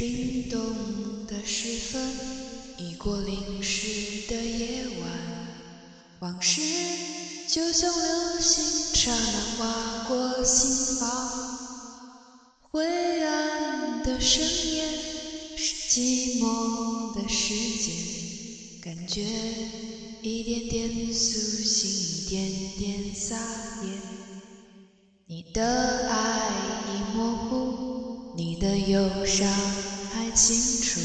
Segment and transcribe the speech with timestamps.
[0.00, 0.58] 冰冻
[1.26, 2.00] 的时分，
[2.78, 5.10] 已过零时的夜晚，
[6.20, 6.62] 往事
[7.46, 11.58] 就像流星，刹那划过心房。
[12.62, 14.88] 灰暗的深夜
[15.58, 17.92] 是寂寞的世界，
[18.80, 19.22] 感觉
[20.22, 23.36] 一点点苏醒，一点点撒
[23.84, 23.90] 野。
[25.26, 26.48] 你的爱
[26.88, 29.46] 已模糊，你的忧伤。
[30.34, 31.00] 清楚，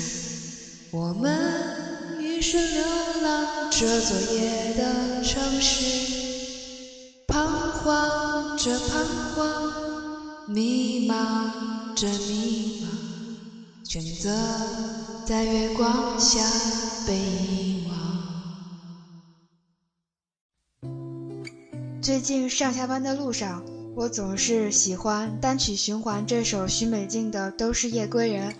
[0.91, 2.83] 我们一生流
[3.23, 9.05] 浪这座夜的城市，彷徨着彷
[9.35, 12.87] 徨，迷茫着迷茫，
[13.89, 14.31] 选择
[15.25, 16.39] 在月光下
[17.07, 17.95] 被遗忘。
[22.01, 23.63] 最近上下班的路上，
[23.95, 28.51] 我总是喜欢单曲循环这首许美静的《都是夜归人》。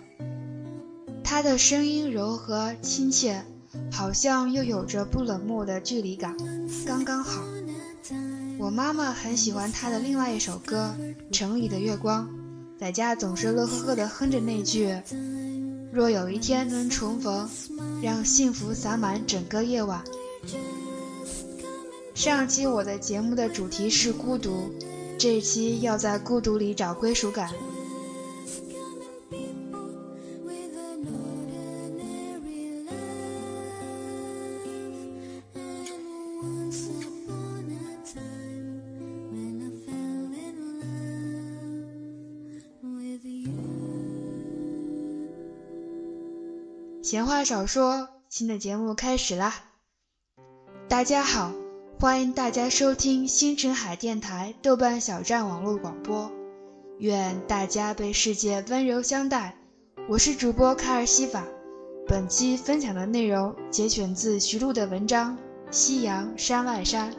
[1.36, 3.44] 他的声音柔和亲切，
[3.92, 6.34] 好像又有着不冷漠的距离感，
[6.86, 7.42] 刚刚好。
[8.58, 10.96] 我妈妈很喜欢他的另外一首歌
[11.36, 12.26] 《城里的月光》，
[12.80, 14.98] 在家总是乐呵呵地哼着那句
[15.92, 17.46] ：“若有一天能重逢，
[18.00, 20.02] 让幸福洒满整个夜晚。”
[22.16, 24.72] 上期我的节目的主题是孤独，
[25.18, 27.50] 这期要在孤独里找归属感。
[47.16, 49.54] 闲话少说，新的节目开始啦！
[50.86, 51.50] 大家好，
[51.98, 56.30] 欢迎大家收听星辰海电台豆瓣小站网络广播。
[56.98, 59.56] 愿大家被世界温柔相待。
[60.10, 61.42] 我是主播卡尔西法。
[62.06, 65.34] 本期分享的内容节选自徐璐的文章
[65.70, 67.10] 《夕阳山外山》。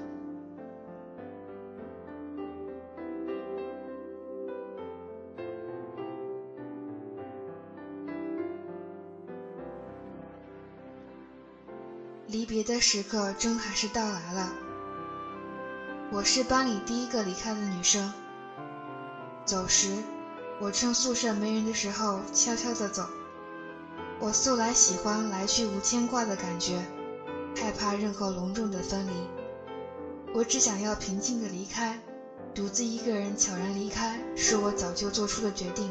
[12.29, 14.51] 离别的时刻终还是到来了。
[16.11, 18.11] 我是班里第一个离开的女生。
[19.45, 19.95] 走时，
[20.59, 23.07] 我趁宿舍没人的时候悄悄地走。
[24.19, 26.81] 我素来喜欢来去无牵挂的感觉，
[27.55, 29.11] 害怕任何隆重的分离。
[30.33, 31.97] 我只想要平静地离开，
[32.53, 35.89] 独自一个人悄然离开，是我早就做出的决定。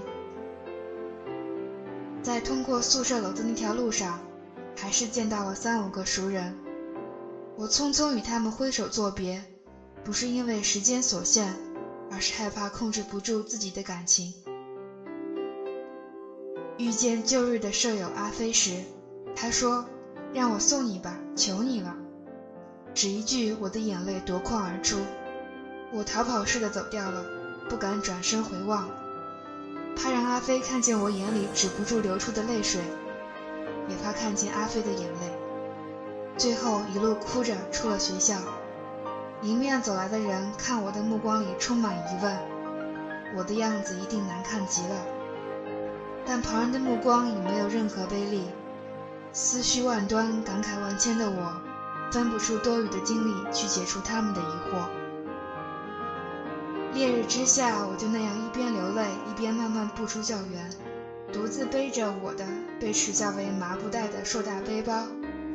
[2.22, 4.20] 在通过宿舍楼的那条路上。
[4.76, 6.54] 还是见到了三五个熟人，
[7.56, 9.42] 我匆匆与他们挥手作别，
[10.04, 11.56] 不是因为时间所限，
[12.10, 14.34] 而是害怕控制不住自己的感情。
[16.78, 18.84] 遇见旧日的舍友阿飞时，
[19.34, 19.86] 他说
[20.34, 21.97] ：“让我送你吧，求你了。”
[22.94, 24.98] 只一句，我的眼泪夺眶而出，
[25.91, 27.25] 我逃跑似的走掉了，
[27.70, 28.86] 不敢转身回望，
[29.97, 32.82] 怕让阿飞看见我眼里止不住流出的泪水。
[33.88, 35.32] 也怕看见阿飞的眼泪，
[36.36, 38.36] 最后一路哭着出了学校。
[39.42, 42.38] 迎面走来的人看我的目光里充满疑问，
[43.36, 44.94] 我的样子一定难看极了。
[46.24, 48.44] 但旁人的目光已没有任何威力，
[49.32, 54.88] 思绪万端、感慨万千的我，分不出多余的精力去解除他们的疑惑。
[56.94, 60.70] 烈日之下，我就那样一边流泪，一边慢慢步出校园。
[61.32, 62.44] 独自背着我的
[62.81, 65.06] 被耻笑为麻布袋的硕大背包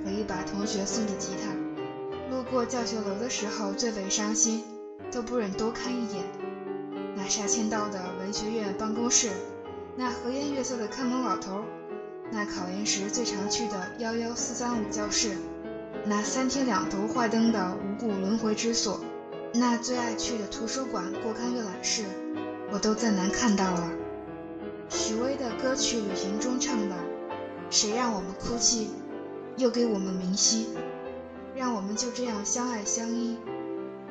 [0.04, 4.64] 和一把同学送的吉他，路过教学楼的时候最为伤心，
[5.12, 6.24] 都不忍多看一眼。
[7.16, 9.30] 那杀千道的文学院办公室，
[9.96, 11.64] 那和颜悦色的看门老头，
[12.31, 15.36] 那考研时最常去的幺幺四三五教室，
[16.06, 19.00] 那三天两头坏灯的无故轮回之所，
[19.54, 22.06] 那最爱去的图书馆过刊阅览室，
[22.72, 23.92] 我都再难看到了。
[24.91, 26.95] 许巍的歌曲《旅行》中唱的
[27.71, 28.89] ：“谁让我们哭泣，
[29.56, 30.68] 又给我们明晰，
[31.56, 33.38] 让我们就这样相爱相依，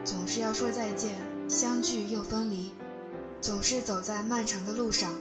[0.04, 1.18] 总是要说再见，
[1.48, 2.72] 相聚又分离，
[3.42, 5.12] 总是走在漫长的路上。”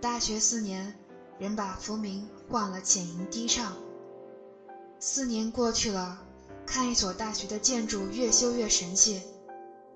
[0.00, 1.05] 大学四年。
[1.38, 3.74] 人把浮名换了浅吟低唱。
[4.98, 6.18] 四年过去了，
[6.64, 9.22] 看一所大学的建筑越修越神气，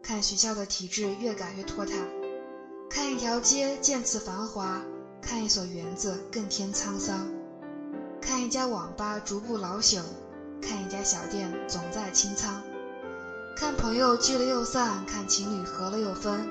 [0.02, 1.94] 看学校的体制越改越拖沓，
[2.90, 4.82] 看一条街渐次繁华，
[5.22, 7.26] 看一所园子更添沧桑，
[8.20, 10.02] 看一家网吧逐步老朽，
[10.60, 12.62] 看一家小店总在清仓，
[13.56, 16.46] 看朋友聚了又散，看情侣合了又分，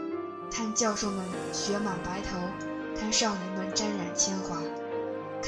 [0.51, 2.39] 看教授们雪满白头，
[2.99, 4.59] 看少年们沾染铅华，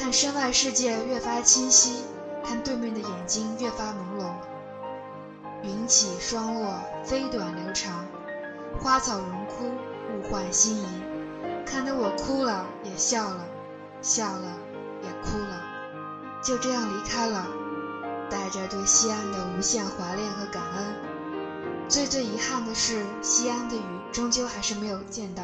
[0.01, 2.01] 看身外世界越发清晰，
[2.43, 4.31] 看对面的眼睛越发朦胧。
[5.61, 6.73] 云起霜落，
[7.05, 8.03] 飞短流长，
[8.79, 10.87] 花草荣枯，物换星移，
[11.67, 13.45] 看得我哭了，也笑了，
[14.01, 14.57] 笑了，
[15.03, 15.61] 也哭了，
[16.43, 17.45] 就这样离开了，
[18.27, 20.95] 带着对西安的无限怀恋和感恩。
[21.87, 25.43] 最最遗憾的是，西安的雨终究还是没有见到，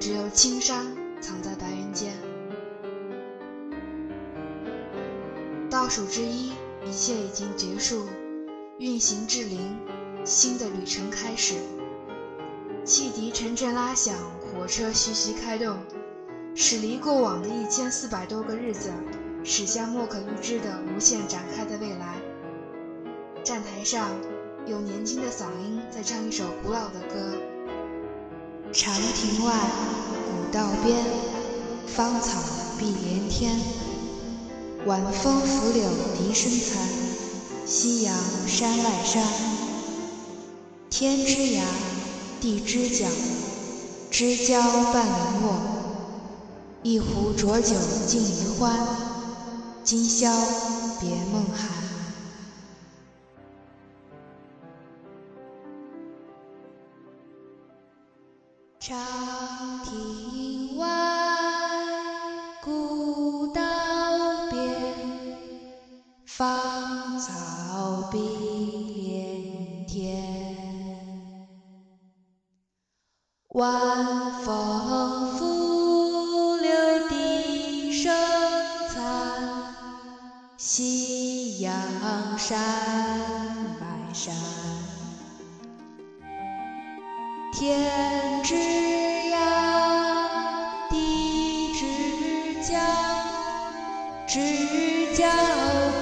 [0.00, 2.31] 只有青山藏在白云间。
[5.72, 6.52] 倒数之一，
[6.84, 8.06] 一切已经结束。
[8.78, 9.74] 运行至零，
[10.22, 11.54] 新的旅程开始。
[12.84, 15.78] 汽笛阵阵拉响，火车徐徐开动，
[16.54, 18.92] 驶离过往的一千四百多个日子，
[19.44, 22.16] 驶向莫可预知的无限展开的未来。
[23.42, 24.10] 站台上，
[24.66, 27.32] 有年轻的嗓音在唱一首古老的歌：
[28.72, 29.54] 长亭外，
[30.26, 31.02] 古道边，
[31.86, 32.42] 芳草
[32.78, 33.58] 碧连天。
[34.84, 35.84] 晚风拂柳
[36.18, 36.88] 笛声残。
[37.64, 38.14] 夕阳
[38.48, 39.22] 山外山，
[40.90, 41.62] 天之涯，
[42.40, 43.06] 地之角，
[44.10, 44.60] 知交
[44.92, 45.62] 半零落。
[46.82, 47.76] 一壶浊酒
[48.08, 48.76] 尽余欢，
[49.84, 50.28] 今宵
[51.00, 51.70] 别梦寒。
[58.80, 58.98] 长
[73.54, 78.10] 晚风拂柳笛声
[78.88, 79.04] 残，
[80.56, 81.74] 夕阳
[82.38, 82.58] 山
[83.78, 84.34] 外山。
[87.52, 89.36] 天之涯，
[90.88, 91.84] 地之
[92.62, 92.78] 角，
[94.26, 95.28] 知交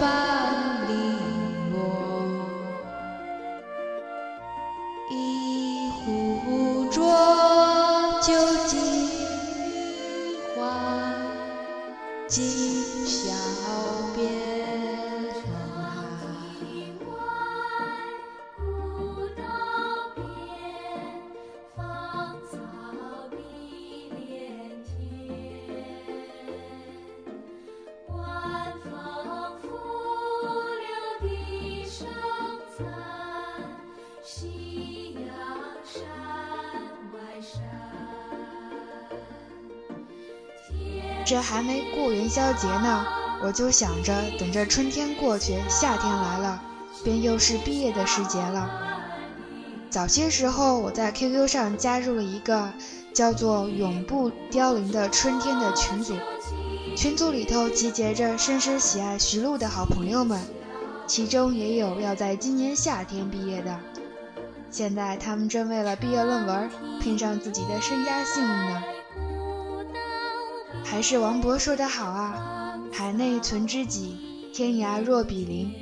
[0.00, 0.49] 半
[41.30, 43.06] 这还没过元宵节呢，
[43.40, 46.60] 我就想着等着春天过去，夏天来了，
[47.04, 48.68] 便又是毕业的时节了。
[49.88, 52.72] 早些时候，我在 QQ 上加入了一个
[53.14, 56.16] 叫做“永不凋零的春天”的群组，
[56.96, 60.40] 群组里头集结着深深喜爱徐璐的好朋友们，
[61.06, 63.78] 其中也有要在今年夏天毕业的。
[64.68, 66.68] 现在他们正为了毕业论文
[67.00, 68.82] 拼上自己的身家性命呢。
[70.90, 74.18] 还是王勃说得好啊，“海内存知己，
[74.52, 75.72] 天涯若比邻。”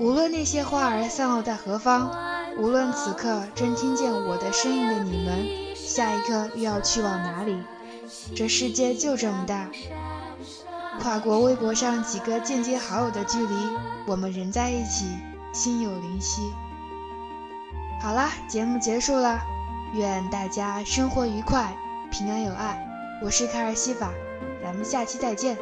[0.00, 2.10] 无论那些花儿散落在何方，
[2.56, 7.54] 无论此刻正听见我的声音的你们，下一刻又要去往哪里？
[8.34, 9.68] 这世界就这么大，
[11.00, 13.54] 跨过微博上几个间接好友的距离，
[14.06, 15.04] 我们仍在一起，
[15.52, 16.40] 心有灵犀。
[18.00, 19.38] 好啦，节目结束了，
[19.92, 21.76] 愿大家生活愉快，
[22.10, 22.93] 平安有爱。
[23.20, 24.12] 我是卡尔西法，
[24.62, 25.56] 咱们下期再见。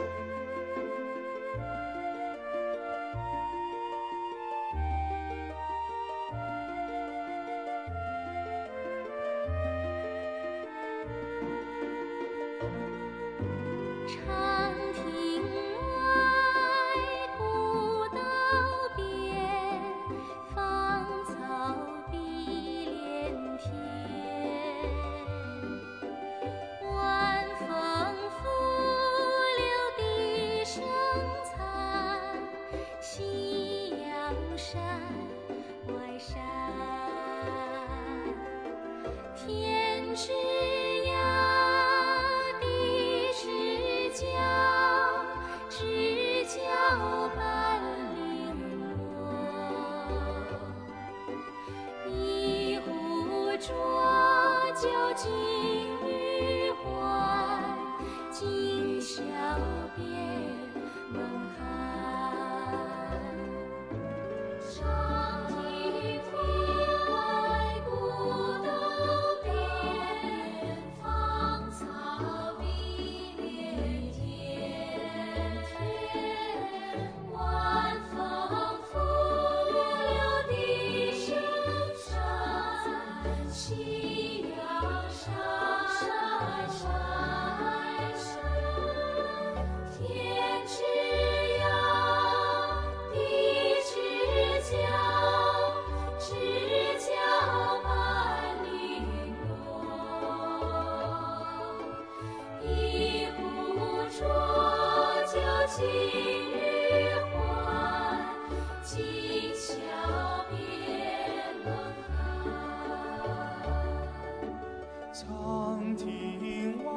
[115.14, 116.90] 长亭外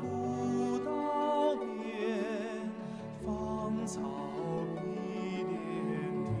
[0.00, 2.70] 古道边
[3.26, 4.00] 芳草
[4.76, 5.58] 碧连
[6.36, 6.38] 天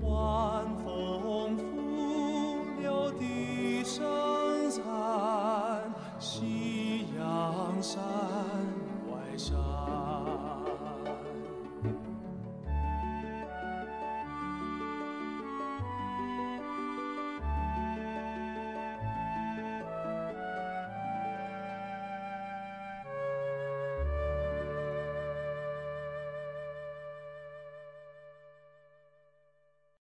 [0.00, 1.62] 晚风拂
[2.80, 4.82] 柳笛声残
[6.18, 8.02] 夕阳山
[9.12, 9.87] 外山